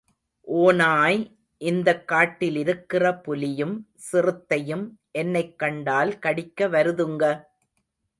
ஒநாய் 0.47 1.19
இந்தக் 1.61 2.11
காட்டிலிருக்கிற 2.11 3.21
புலியும் 3.21 3.75
சிறுத்தையும் 3.95 4.85
என்னைக் 5.11 5.59
கண்டால் 5.59 6.19
கடிக்க 6.19 6.67
வருதுங்க. 6.67 7.23